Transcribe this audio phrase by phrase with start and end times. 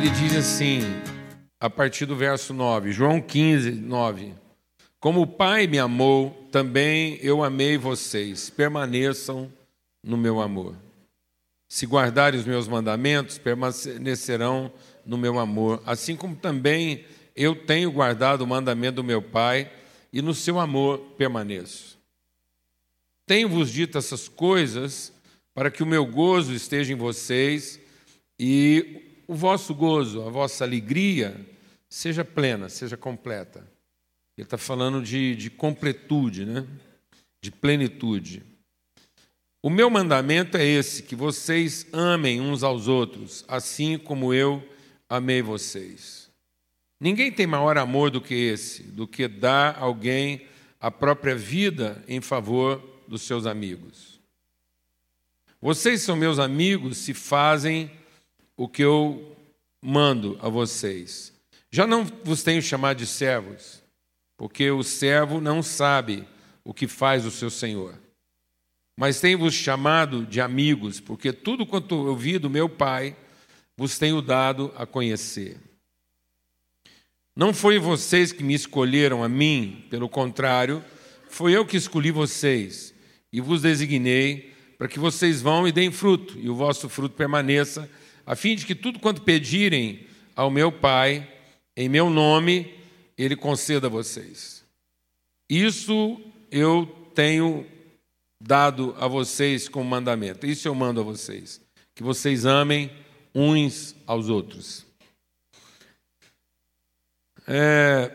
[0.00, 0.80] ele diz assim,
[1.60, 4.32] a partir do verso 9, João 15, 9.
[4.98, 8.48] Como o Pai me amou, também eu amei vocês.
[8.48, 9.52] Permaneçam
[10.02, 10.74] no meu amor.
[11.68, 14.72] Se guardarem os meus mandamentos, permanecerão
[15.04, 17.04] no meu amor, assim como também
[17.36, 19.70] eu tenho guardado o mandamento do meu Pai
[20.10, 21.98] e no seu amor permaneço.
[23.26, 25.12] Tenho-vos dito essas coisas
[25.54, 27.78] para que o meu gozo esteja em vocês
[28.38, 31.40] e o vosso gozo, a vossa alegria
[31.88, 33.60] seja plena, seja completa.
[34.36, 36.66] Ele está falando de, de completude, né?
[37.40, 38.42] de plenitude.
[39.62, 44.68] O meu mandamento é esse: que vocês amem uns aos outros, assim como eu
[45.08, 46.28] amei vocês.
[46.98, 50.44] Ninguém tem maior amor do que esse, do que dar alguém
[50.80, 54.18] a própria vida em favor dos seus amigos.
[55.62, 57.99] Vocês são meus amigos se fazem
[58.60, 59.34] o que eu
[59.80, 61.32] mando a vocês.
[61.70, 63.82] Já não vos tenho chamado de servos,
[64.36, 66.28] porque o servo não sabe
[66.62, 67.98] o que faz o seu senhor.
[68.94, 73.16] Mas tenho-vos chamado de amigos, porque tudo quanto eu vi do meu Pai
[73.78, 75.56] vos tenho dado a conhecer.
[77.34, 80.84] Não foi vocês que me escolheram a mim, pelo contrário,
[81.30, 82.92] foi eu que escolhi vocês
[83.32, 87.88] e vos designei para que vocês vão e deem fruto, e o vosso fruto permaneça,
[88.30, 91.28] a fim de que tudo quanto pedirem ao meu Pai,
[91.76, 92.72] em meu nome,
[93.18, 94.64] Ele conceda a vocês.
[95.48, 97.66] Isso eu tenho
[98.40, 101.60] dado a vocês como mandamento, isso eu mando a vocês,
[101.92, 102.88] que vocês amem
[103.34, 104.86] uns aos outros.
[107.48, 108.12] É,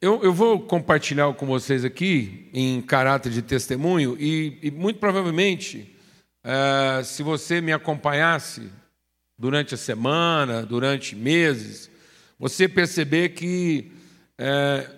[0.00, 5.96] eu, eu, vou compartilhar com vocês aqui, em caráter de testemunho, e, e muito provavelmente
[6.44, 8.70] é, se você me acompanhasse
[9.38, 11.90] durante a semana, durante meses,
[12.38, 13.92] você perceber que
[14.36, 14.90] é,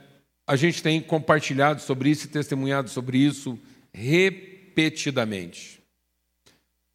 [0.47, 3.59] a gente tem compartilhado sobre isso e testemunhado sobre isso
[3.93, 5.81] repetidamente.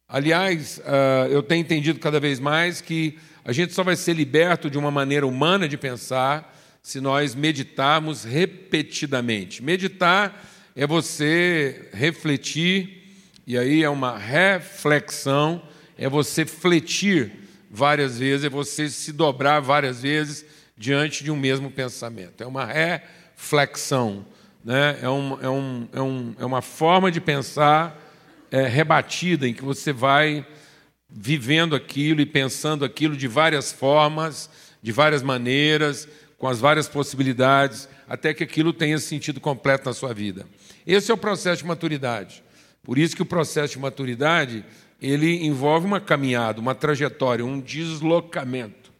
[0.08, 4.70] Aliás, uh, eu tenho entendido cada vez mais que a gente só vai ser liberto
[4.70, 9.62] de uma maneira humana de pensar se nós meditarmos repetidamente.
[9.62, 10.44] Meditar
[10.76, 13.02] é você refletir
[13.46, 15.62] e aí é uma reflexão,
[15.96, 17.32] é você fletir
[17.70, 20.44] várias vezes, é você se dobrar várias vezes
[20.76, 22.42] diante de um mesmo pensamento.
[22.42, 24.24] É uma reflexão,
[24.64, 24.98] né?
[25.02, 28.02] é, um, é, um, é, um, é uma forma de pensar
[28.50, 30.46] é, rebatida, em que você vai
[31.08, 34.50] vivendo aquilo e pensando aquilo de várias formas,
[34.82, 36.08] de várias maneiras,
[36.38, 40.46] com as várias possibilidades, até que aquilo tenha sentido completo na sua vida.
[40.86, 42.42] Esse é o processo de maturidade.
[42.82, 44.64] Por isso que o processo de maturidade
[45.00, 48.92] ele envolve uma caminhada, uma trajetória, um deslocamento.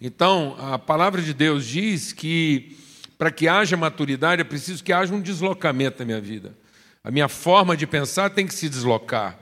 [0.00, 2.76] Então, a palavra de Deus diz que
[3.16, 6.56] para que haja maturidade é preciso que haja um deslocamento na minha vida.
[7.02, 9.38] A minha forma de pensar tem que se deslocar.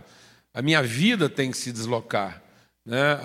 [0.55, 2.43] A minha vida tem que se deslocar.
[2.84, 3.19] Né?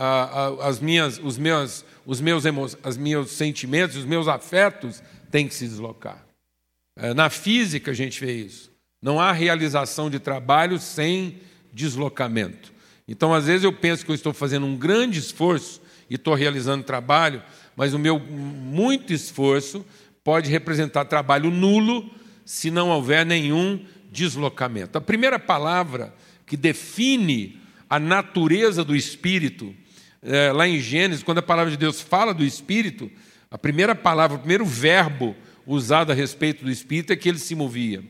[0.62, 2.66] As minhas, os meus, os meus, emo...
[2.66, 6.26] os meus sentimentos, os meus afetos têm que se deslocar.
[6.98, 8.70] É, na física a gente vê isso.
[9.02, 11.40] Não há realização de trabalho sem
[11.74, 12.72] deslocamento.
[13.08, 16.84] Então, às vezes, eu penso que eu estou fazendo um grande esforço e estou realizando
[16.84, 17.42] trabalho,
[17.76, 19.86] mas o meu muito esforço
[20.24, 22.10] pode representar trabalho nulo
[22.46, 24.98] se não houver nenhum deslocamento.
[24.98, 26.14] A primeira palavra
[26.46, 27.60] que define
[27.90, 29.74] a natureza do Espírito,
[30.22, 33.10] é, lá em Gênesis, quando a palavra de Deus fala do Espírito,
[33.50, 37.56] a primeira palavra, o primeiro verbo usado a respeito do Espírito é que ele se
[37.56, 38.04] movia.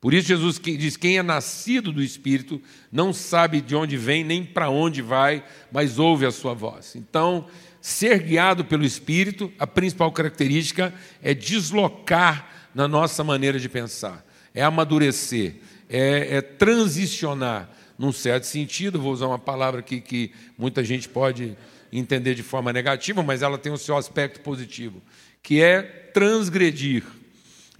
[0.00, 4.44] Por isso, Jesus diz: quem é nascido do Espírito não sabe de onde vem nem
[4.44, 6.96] para onde vai, mas ouve a sua voz.
[6.96, 7.46] Então,
[7.80, 14.24] ser guiado pelo Espírito, a principal característica é deslocar na nossa maneira de pensar,
[14.54, 15.56] é amadurecer,
[15.88, 17.68] é, é transicionar,
[17.98, 18.98] num certo sentido.
[18.98, 21.54] Vou usar uma palavra aqui que muita gente pode
[21.92, 25.02] entender de forma negativa, mas ela tem o seu aspecto positivo,
[25.42, 27.04] que é transgredir.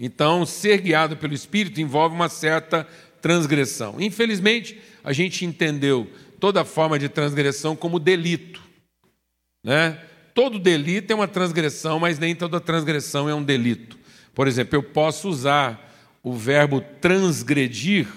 [0.02, 2.88] Então, ser guiado pelo Espírito envolve uma certa
[3.20, 3.96] transgressão.
[4.00, 6.10] Infelizmente, a gente entendeu
[6.40, 8.62] toda forma de transgressão como delito.
[9.62, 10.00] Né?
[10.34, 13.98] Todo delito é uma transgressão, mas nem toda transgressão é um delito.
[14.34, 15.92] Por exemplo, eu posso usar
[16.22, 18.08] o verbo transgredir,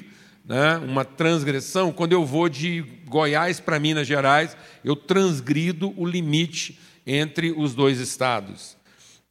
[0.46, 0.78] né?
[0.78, 4.56] uma transgressão, quando eu vou de Goiás para Minas Gerais,
[4.86, 8.78] eu transgrido o limite entre os dois estados.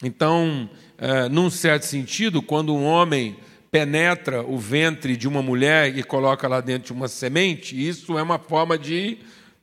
[0.02, 0.68] Então,
[0.98, 3.36] é, num certo sentido, quando um homem
[3.70, 8.38] penetra o ventre de uma mulher e coloca lá dentro uma semente, isso é uma
[8.38, 9.18] forma de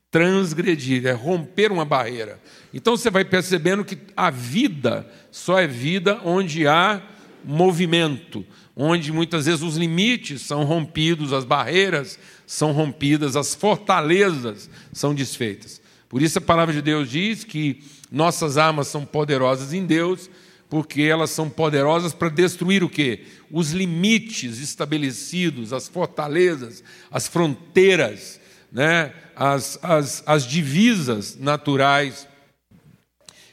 [0.09, 2.39] transgredir, é romper uma barreira.
[2.74, 7.01] Então você vai percebendo que a vida só é vida onde há
[7.44, 8.44] movimento,
[8.75, 15.80] onde muitas vezes os limites são rompidos, as barreiras são rompidas, as fortalezas são desfeitas.
[16.09, 20.29] Por isso a palavra de Deus diz que nossas armas são poderosas em Deus,
[20.67, 23.25] porque elas são poderosas para destruir o quê?
[23.51, 28.39] Os limites estabelecidos, as fortalezas, as fronteiras,
[28.71, 29.13] né?
[29.35, 32.27] as, as, as divisas naturais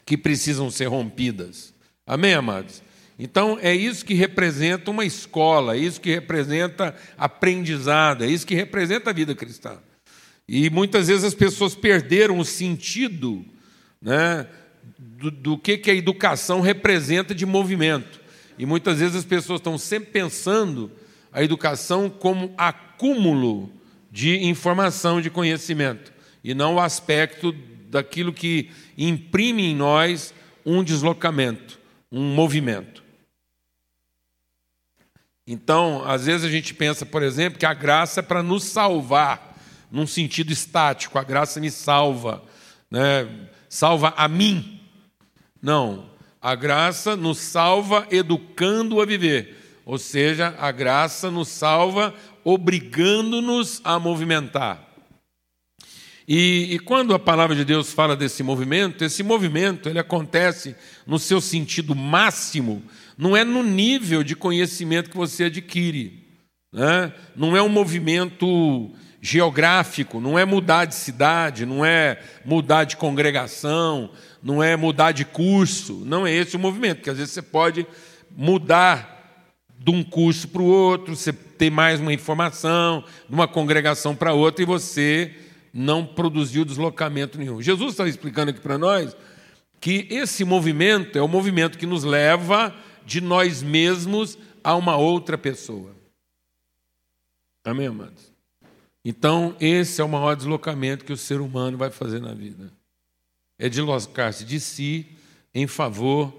[0.05, 1.75] que precisam ser rompidas.
[2.07, 2.83] Amém, amados?
[3.19, 8.55] Então, é isso que representa uma escola, é isso que representa aprendizado, é isso que
[8.55, 9.79] representa a vida cristã.
[10.49, 13.45] E muitas vezes as pessoas perderam o sentido
[14.01, 14.47] né,
[14.99, 18.21] do, do que, que a educação representa de movimento.
[18.59, 20.91] E muitas vezes as pessoas estão sempre pensando
[21.33, 23.71] a educação como acúmulo
[24.11, 26.13] de informação, de conhecimento,
[26.43, 27.53] e não o aspecto
[27.91, 30.33] daquilo que imprime em nós
[30.65, 31.79] um deslocamento,
[32.11, 33.05] um movimento.
[35.47, 39.56] Então, às vezes a gente pensa, por exemplo, que a graça é para nos salvar,
[39.97, 42.43] num sentido estático, a graça me salva,
[42.91, 43.27] né?
[43.67, 44.79] salva a mim.
[45.63, 46.11] Não,
[46.41, 52.15] a graça nos salva educando a viver, ou seja, a graça nos salva
[52.45, 54.87] obrigando-nos a movimentar.
[56.29, 60.77] E, e, quando a palavra de Deus fala desse movimento, esse movimento ele acontece
[61.07, 62.83] no seu sentido máximo
[63.17, 66.27] não é no nível de conhecimento que você adquire.
[66.71, 67.15] Né?
[67.35, 68.91] Não é um movimento
[69.27, 74.09] geográfico, não é mudar de cidade, não é mudar de congregação,
[74.41, 76.05] não é mudar de curso.
[76.05, 77.85] Não é esse o movimento, porque às vezes você pode
[78.31, 79.45] mudar
[79.77, 84.33] de um curso para o outro, você ter mais uma informação, de uma congregação para
[84.33, 85.35] outra, e você
[85.75, 87.61] não produziu deslocamento nenhum.
[87.61, 89.17] Jesus está explicando aqui para nós
[89.81, 92.73] que esse movimento é o movimento que nos leva
[93.05, 95.91] de nós mesmos a uma outra pessoa.
[97.65, 98.36] Amém, amados?
[99.09, 102.73] Então, esse é o maior deslocamento que o ser humano vai fazer na vida.
[103.57, 105.07] É deslocar-se de si
[105.55, 106.37] em favor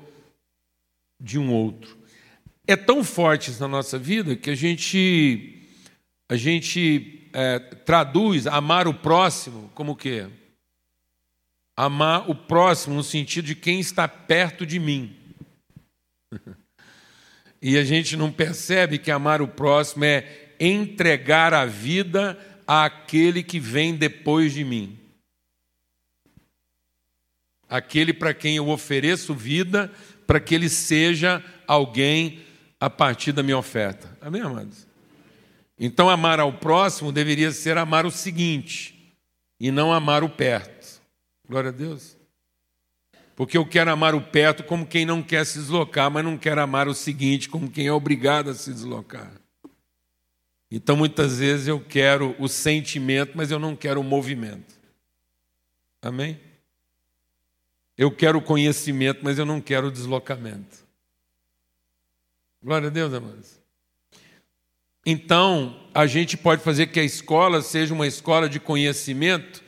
[1.18, 1.98] de um outro.
[2.68, 5.66] É tão forte isso na nossa vida que a gente,
[6.28, 10.28] a gente é, traduz amar o próximo como o quê?
[11.74, 15.16] Amar o próximo no sentido de quem está perto de mim.
[17.60, 22.38] E a gente não percebe que amar o próximo é entregar a vida
[22.68, 25.00] àquele que vem depois de mim.
[27.70, 29.92] Aquele para quem eu ofereço vida,
[30.26, 32.42] para que ele seja alguém
[32.80, 34.16] a partir da minha oferta.
[34.22, 34.86] Amém, amados?
[35.80, 39.16] Então, amar ao próximo deveria ser amar o seguinte,
[39.60, 41.02] e não amar o perto.
[41.48, 42.18] Glória a Deus.
[43.36, 46.62] Porque eu quero amar o perto como quem não quer se deslocar, mas não quero
[46.62, 49.32] amar o seguinte como quem é obrigado a se deslocar.
[50.70, 54.76] Então muitas vezes eu quero o sentimento, mas eu não quero o movimento.
[56.02, 56.40] Amém?
[57.98, 60.86] Eu quero o conhecimento, mas eu não quero o deslocamento.
[62.62, 63.60] Glória a Deus, amados.
[65.06, 69.64] Então, a gente pode fazer que a escola seja uma escola de conhecimento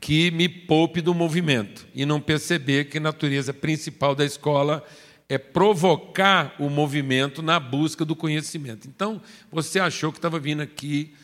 [0.00, 4.84] que me poupe do movimento e não perceber que a natureza principal da escola
[5.30, 8.86] é provocar o movimento na busca do conhecimento.
[8.86, 11.14] Então, você achou que estava vindo aqui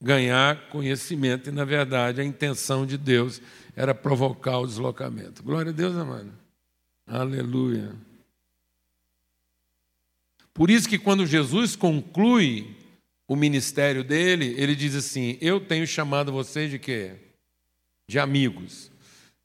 [0.00, 3.40] ganhar conhecimento e, na verdade, a intenção de Deus
[3.76, 5.42] era provocar o deslocamento.
[5.42, 6.32] Glória a Deus, amado.
[7.06, 7.92] Aleluia.
[10.52, 12.76] Por isso que quando Jesus conclui
[13.28, 17.14] o ministério dele, ele diz assim: Eu tenho chamado vocês de quê?
[18.10, 18.90] de amigos.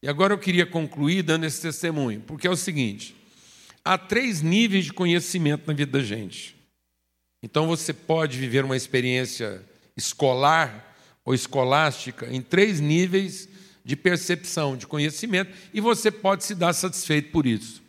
[0.01, 3.15] E agora eu queria concluir dando esse testemunho, porque é o seguinte:
[3.86, 6.56] há três níveis de conhecimento na vida da gente.
[7.42, 9.63] Então você pode viver uma experiência
[9.96, 13.48] escolar ou escolástica em três níveis
[13.84, 17.84] de percepção, de conhecimento, e você pode se dar satisfeito por isso.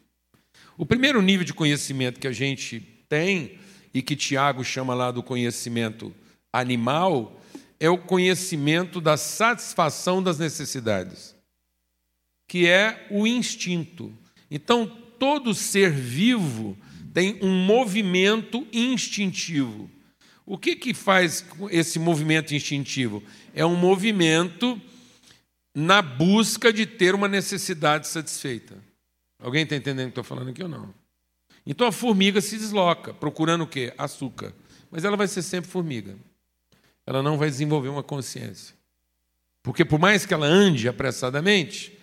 [0.77, 3.59] O primeiro nível de conhecimento que a gente tem,
[3.95, 6.15] e que Tiago chama lá do conhecimento
[6.53, 7.41] animal,
[7.81, 11.35] é o conhecimento da satisfação das necessidades,
[12.47, 14.13] que é o instinto.
[14.51, 16.77] Então, todo ser vivo
[17.13, 19.91] tem um movimento instintivo.
[20.45, 23.23] O que, que faz esse movimento instintivo?
[23.55, 24.81] É um movimento
[25.75, 28.77] na busca de ter uma necessidade satisfeita.
[29.39, 30.95] Alguém está entendendo o que estou falando aqui ou não?
[31.67, 33.93] Então a formiga se desloca, procurando o quê?
[33.99, 34.55] Açúcar.
[34.91, 36.17] Mas ela vai ser sempre formiga
[37.07, 38.75] ela não vai desenvolver uma consciência.
[39.63, 41.97] Porque por mais que ela ande apressadamente,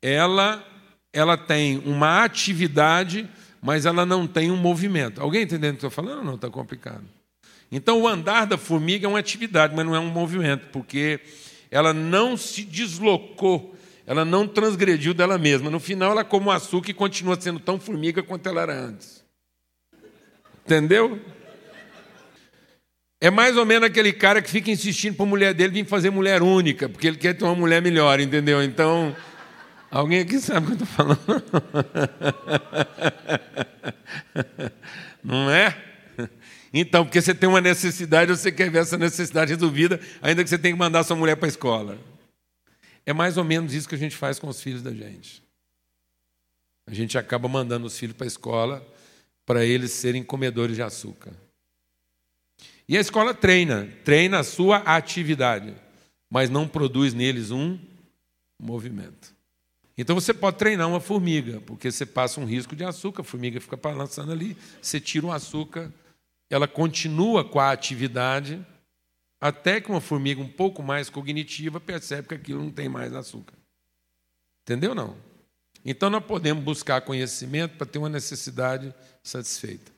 [0.00, 0.66] ela
[1.12, 3.28] ela tem uma atividade,
[3.62, 5.20] mas ela não tem um movimento.
[5.20, 6.24] Alguém entendendo o que eu estou falando?
[6.24, 7.04] Não, está complicado.
[7.70, 11.20] Então, o andar da formiga é uma atividade, mas não é um movimento, porque
[11.70, 13.74] ela não se deslocou,
[14.06, 15.70] ela não transgrediu dela mesma.
[15.70, 19.22] No final, ela come o açúcar e continua sendo tão formiga quanto ela era antes.
[20.64, 21.20] Entendeu?
[23.20, 26.08] É mais ou menos aquele cara que fica insistindo para a mulher dele vir fazer
[26.08, 28.62] mulher única, porque ele quer ter uma mulher melhor, entendeu?
[28.62, 29.14] Então,
[29.90, 31.18] alguém aqui sabe o que eu estou falando?
[35.22, 35.84] Não é?
[36.72, 40.58] Então, porque você tem uma necessidade, você quer ver essa necessidade resolvida, ainda que você
[40.58, 41.98] tenha que mandar sua mulher para a escola.
[43.06, 45.42] É mais ou menos isso que a gente faz com os filhos da gente.
[46.86, 48.86] A gente acaba mandando os filhos para a escola
[49.46, 51.32] para eles serem comedores de açúcar.
[52.86, 55.74] E a escola treina, treina a sua atividade,
[56.30, 57.78] mas não produz neles um
[58.58, 59.37] movimento.
[59.98, 63.60] Então você pode treinar uma formiga, porque você passa um risco de açúcar, a formiga
[63.60, 65.92] fica balançando ali, você tira o açúcar
[66.50, 68.64] ela continua com a atividade
[69.40, 73.54] até que uma formiga um pouco mais cognitiva percebe que aquilo não tem mais açúcar.
[74.62, 75.16] Entendeu não?
[75.84, 79.92] Então nós podemos buscar conhecimento para ter uma necessidade satisfeita.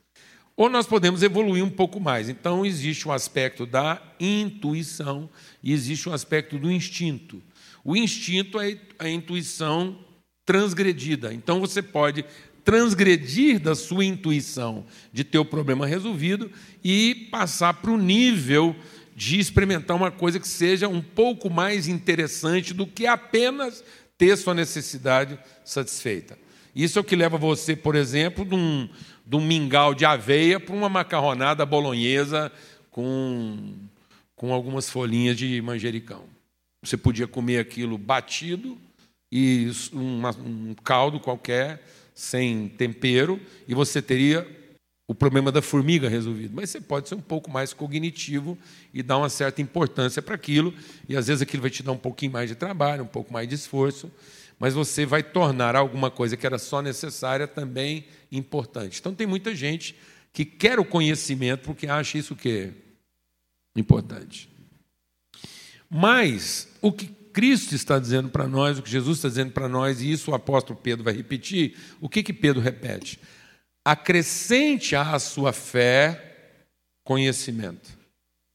[0.57, 2.29] Ou nós podemos evoluir um pouco mais.
[2.29, 5.31] Então existe o aspecto da intuição
[5.63, 7.43] e existe o aspecto do instinto.
[7.91, 9.99] O instinto é a intuição
[10.47, 11.35] transgredida.
[11.35, 12.25] Então você pode
[12.65, 16.53] transgredir da sua intuição de ter o problema resolvido
[16.85, 18.77] e passar para o nível
[19.17, 23.83] de experimentar uma coisa que seja um pouco mais interessante do que apenas
[24.17, 26.39] ter sua necessidade satisfeita.
[26.73, 28.89] Isso é o que leva você, por exemplo, de um,
[29.27, 32.53] de um mingau de aveia para uma macarronada bolonhesa
[32.89, 33.75] com,
[34.37, 36.39] com algumas folhinhas de manjericão.
[36.83, 38.79] Você podia comer aquilo batido
[39.31, 41.83] e uma, um caldo qualquer
[42.15, 44.47] sem tempero e você teria
[45.07, 46.55] o problema da formiga resolvido.
[46.55, 48.57] Mas você pode ser um pouco mais cognitivo
[48.95, 50.73] e dar uma certa importância para aquilo,
[51.09, 53.49] e às vezes aquilo vai te dar um pouquinho mais de trabalho, um pouco mais
[53.49, 54.09] de esforço,
[54.59, 59.01] mas você vai tornar alguma coisa que era só necessária também importante.
[59.01, 59.97] Então tem muita gente
[60.33, 62.71] que quer o conhecimento porque acha isso que
[63.75, 64.50] importante.
[65.91, 70.01] Mas o que Cristo está dizendo para nós, o que Jesus está dizendo para nós,
[70.01, 73.19] e isso o apóstolo Pedro vai repetir, o que, que Pedro repete?
[73.85, 76.59] Acrescente à sua fé
[77.03, 77.99] conhecimento.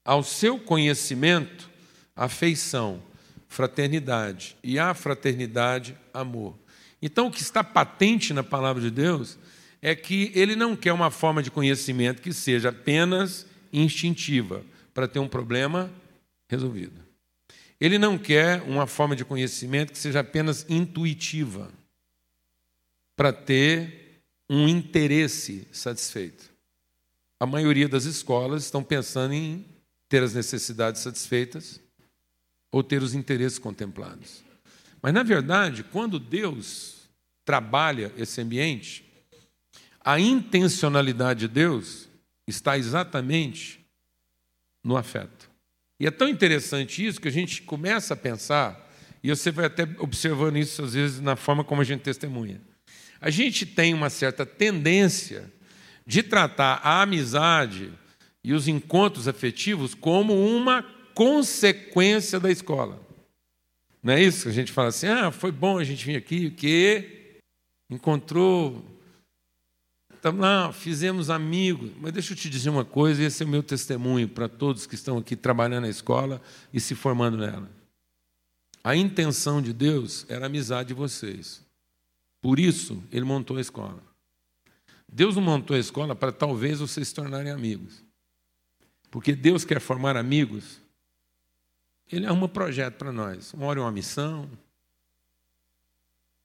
[0.04, 1.70] Ao seu conhecimento,
[2.16, 3.02] afeição,
[3.48, 4.56] fraternidade.
[4.64, 6.58] E à fraternidade, amor.
[7.02, 9.38] Então, o que está patente na palavra de Deus
[9.82, 14.64] é que ele não quer uma forma de conhecimento que seja apenas instintiva,
[14.94, 15.92] para ter um problema
[16.50, 17.06] resolvido.
[17.80, 21.72] Ele não quer uma forma de conhecimento que seja apenas intuitiva,
[23.16, 26.52] para ter um interesse satisfeito.
[27.40, 29.66] A maioria das escolas estão pensando em
[30.08, 31.80] ter as necessidades satisfeitas
[32.72, 34.44] ou ter os interesses contemplados.
[35.02, 37.10] Mas, na verdade, quando Deus
[37.44, 39.06] trabalha esse ambiente,
[40.02, 42.08] a intencionalidade de Deus
[42.48, 43.86] está exatamente
[44.84, 45.50] no afeto.
[46.00, 48.92] E é tão interessante isso que a gente começa a pensar,
[49.24, 52.62] e você vai até observando isso às vezes na forma como a gente testemunha.
[53.20, 55.52] A gente tem uma certa tendência
[56.06, 57.92] de tratar a amizade
[58.44, 60.84] e os encontros afetivos como uma
[61.16, 63.02] consequência da escola.
[64.04, 66.52] Não é isso que a gente fala assim: ah, foi bom a gente vir aqui,
[66.52, 67.40] que
[67.90, 68.86] encontrou
[70.26, 71.92] Estamos lá, fizemos amigos.
[72.02, 74.96] Mas deixa eu te dizer uma coisa, esse é o meu testemunho para todos que
[74.96, 76.42] estão aqui trabalhando na escola
[76.74, 77.70] e se formando nela.
[78.84, 81.62] A intenção de Deus era a amizade de vocês.
[82.42, 84.02] Por isso, Ele montou a escola.
[85.08, 88.04] Deus não montou a escola para talvez vocês se tornarem amigos.
[89.12, 90.82] Porque Deus quer formar amigos.
[92.12, 93.54] Ele arruma projeto para nós.
[93.54, 94.50] Uma hora é uma missão,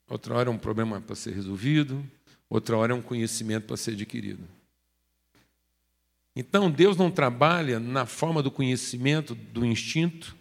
[0.06, 2.04] outra hora é um problema para ser resolvido,
[2.50, 4.46] outra hora é um conhecimento para ser adquirido.
[6.34, 10.36] Então, Deus não trabalha na forma do conhecimento do instinto,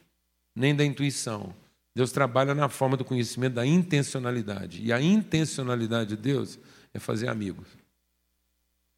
[0.56, 1.54] nem da intuição.
[1.96, 4.82] Deus trabalha na forma do conhecimento da intencionalidade.
[4.84, 6.60] E a intencionalidade de Deus
[6.94, 7.68] é fazer amigos.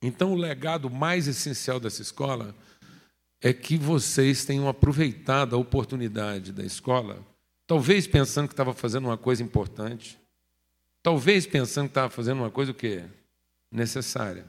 [0.01, 2.55] Então, o legado mais essencial dessa escola
[3.41, 7.25] é que vocês tenham aproveitado a oportunidade da escola,
[7.65, 10.19] talvez pensando que estava fazendo uma coisa importante,
[11.03, 13.03] Talvez pensando que estava fazendo uma coisa o quê?
[13.71, 14.45] Necessária.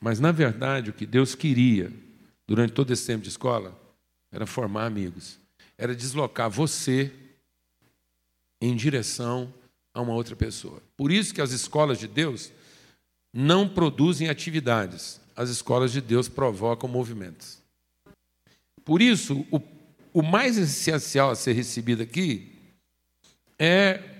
[0.00, 1.92] Mas, na verdade, o que Deus queria
[2.46, 3.78] durante todo esse tempo de escola
[4.30, 5.38] era formar amigos.
[5.76, 7.12] era deslocar você
[8.60, 9.52] em direção
[9.94, 10.82] a uma outra pessoa.
[10.96, 12.50] Por isso que as escolas de Deus
[13.32, 17.58] não produzem atividades, as escolas de Deus provocam movimentos.
[18.84, 19.60] Por isso, o,
[20.12, 22.52] o mais essencial a ser recebido aqui
[23.58, 24.17] é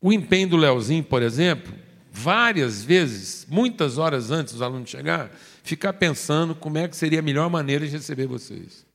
[0.00, 1.74] o empenho do Leozinho, por exemplo,
[2.10, 5.30] várias vezes, muitas horas antes dos alunos chegar,
[5.62, 8.86] ficar pensando como é que seria a melhor maneira de receber vocês.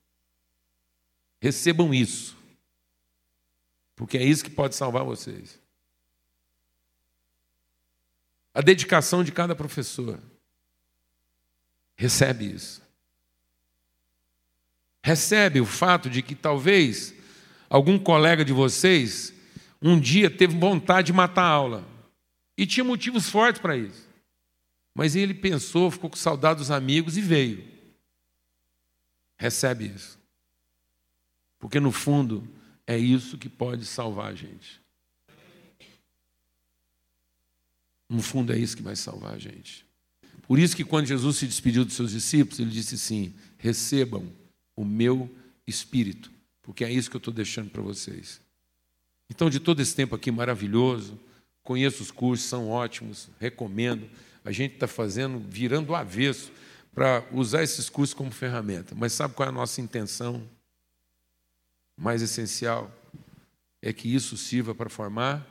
[1.41, 2.37] Recebam isso,
[3.95, 5.59] porque é isso que pode salvar vocês.
[8.53, 10.19] A dedicação de cada professor.
[11.95, 12.81] Recebe isso.
[15.03, 17.13] Recebe o fato de que talvez
[17.69, 19.33] algum colega de vocês
[19.83, 21.87] um dia teve vontade de matar a aula.
[22.57, 24.07] E tinha motivos fortes para isso.
[24.95, 27.67] Mas ele pensou, ficou com saudade dos amigos e veio.
[29.37, 30.17] Recebe isso.
[31.59, 32.47] Porque no fundo
[32.87, 34.81] é isso que pode salvar a gente.
[38.07, 39.85] No fundo é isso que vai salvar a gente.
[40.47, 44.31] Por isso que quando Jesus se despediu dos seus discípulos, ele disse assim: recebam
[44.75, 45.33] o meu
[45.65, 48.39] espírito, porque é isso que eu estou deixando para vocês.
[49.33, 51.19] Então, de todo esse tempo aqui maravilhoso,
[51.63, 54.07] conheço os cursos, são ótimos, recomendo.
[54.45, 56.51] A gente está fazendo, virando o avesso
[56.93, 58.93] para usar esses cursos como ferramenta.
[58.93, 60.47] Mas sabe qual é a nossa intenção?
[61.97, 62.91] Mais essencial
[63.81, 65.43] é que isso sirva para formar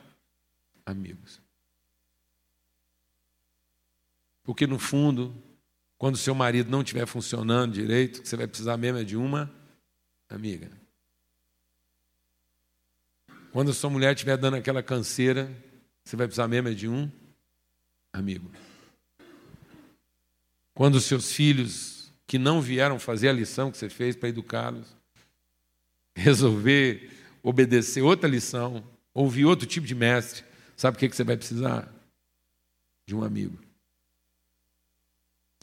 [0.85, 1.41] amigos.
[4.45, 5.35] Porque, no fundo,
[5.97, 9.51] quando seu marido não estiver funcionando direito, você vai precisar mesmo é de uma
[10.29, 10.71] amiga.
[13.53, 15.47] Quando a sua mulher estiver dando aquela canseira,
[16.03, 17.07] você vai precisar mesmo é de um
[18.11, 18.51] amigo.
[20.73, 24.87] Quando os seus filhos que não vieram fazer a lição que você fez para educá-los,
[26.15, 27.11] resolver
[27.43, 28.83] obedecer outra lição,
[29.13, 30.43] ouvir outro tipo de mestre,
[30.75, 31.87] sabe o que você vai precisar?
[33.05, 33.59] De um amigo.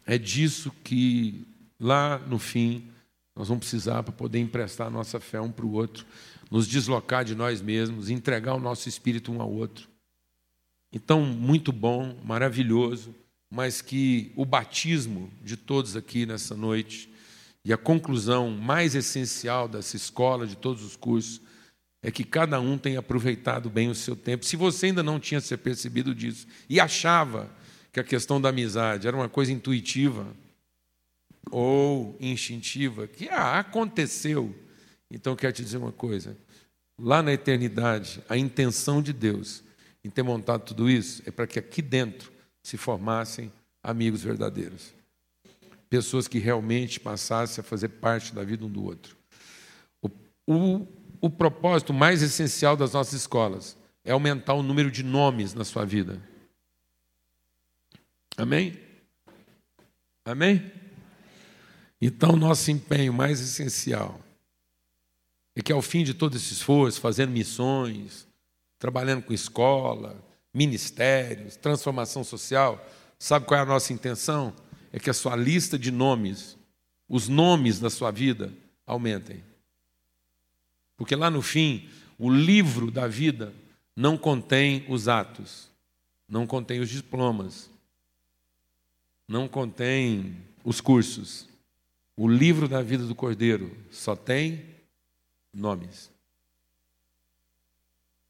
[0.07, 1.45] É disso que
[1.81, 2.89] lá no fim
[3.35, 6.07] nós vamos precisar para poder emprestar a nossa fé um para o outro,
[6.51, 9.89] nos deslocar de nós mesmos, entregar o nosso espírito um ao outro.
[10.93, 13.15] Então, muito bom, maravilhoso,
[13.49, 17.09] mas que o batismo de todos aqui nessa noite
[17.65, 21.41] e a conclusão mais essencial dessa escola, de todos os cursos,
[22.03, 24.45] é que cada um tenha aproveitado bem o seu tempo.
[24.45, 27.51] Se você ainda não tinha se percebido disso e achava
[27.93, 30.27] que a questão da amizade era uma coisa intuitiva
[31.51, 34.55] ou instintiva, que ah, aconteceu.
[35.11, 36.37] Então, quero te dizer uma coisa:
[36.99, 39.65] lá na eternidade, a intenção de Deus
[40.05, 44.95] em ter montado tudo isso é para que aqui dentro se formassem amigos verdadeiros.
[45.89, 49.17] Pessoas que realmente passassem a fazer parte da vida um do outro.
[50.01, 50.09] O,
[50.47, 50.89] o,
[51.21, 55.85] o propósito mais essencial das nossas escolas é aumentar o número de nomes na sua
[55.85, 56.21] vida.
[58.37, 58.79] Amém?
[60.25, 60.73] Amém?
[62.01, 64.19] Então, nosso empenho mais essencial
[65.55, 68.27] é que, ao fim de todo esse esforço, fazendo missões,
[68.79, 70.23] trabalhando com escola,
[70.55, 72.85] ministérios, transformação social,
[73.19, 74.55] sabe qual é a nossa intenção?
[74.93, 76.57] É que a sua lista de nomes,
[77.09, 78.53] os nomes da sua vida,
[78.87, 79.43] aumentem.
[80.97, 83.53] Porque lá no fim, o livro da vida
[83.97, 85.69] não contém os atos,
[86.29, 87.71] não contém os diplomas,
[89.27, 91.49] não contém os cursos.
[92.17, 94.70] O livro da vida do Cordeiro só tem
[95.53, 96.11] nomes.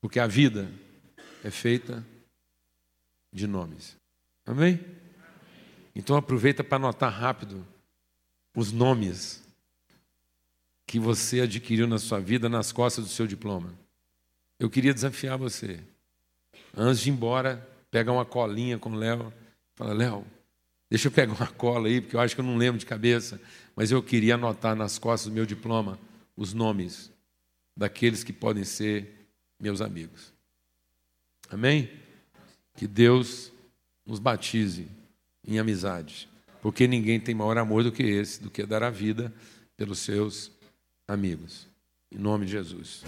[0.00, 0.70] Porque a vida
[1.44, 2.04] é feita
[3.32, 3.96] de nomes.
[4.46, 4.84] Amém?
[5.94, 7.66] Então aproveita para anotar rápido
[8.54, 9.42] os nomes
[10.86, 13.72] que você adquiriu na sua vida nas costas do seu diploma.
[14.58, 15.80] Eu queria desafiar você.
[16.76, 19.32] Antes de ir embora, pega uma colinha com o Léo.
[19.76, 20.26] Fala, Léo,
[20.90, 23.40] Deixa eu pegar uma cola aí, porque eu acho que eu não lembro de cabeça,
[23.76, 25.96] mas eu queria anotar nas costas do meu diploma
[26.40, 27.12] os nomes
[27.76, 29.28] daqueles que podem ser
[29.60, 30.32] meus amigos.
[31.50, 31.90] Amém?
[32.74, 33.52] Que Deus
[34.06, 34.88] nos batize
[35.46, 36.30] em amizade,
[36.62, 39.30] porque ninguém tem maior amor do que esse, do que dar a vida
[39.76, 40.50] pelos seus
[41.06, 41.68] amigos.
[42.10, 43.04] Em nome de Jesus.